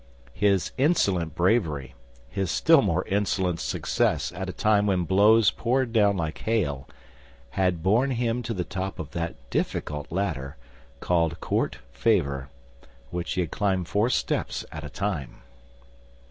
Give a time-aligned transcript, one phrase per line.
[0.33, 1.93] His insolent bravery,
[2.27, 6.89] his still more insolent success at a time when blows poured down like hail,
[7.51, 10.57] had borne him to the top of that difficult ladder
[11.01, 12.49] called Court Favor,
[13.11, 15.43] which he had climbed four steps at a time.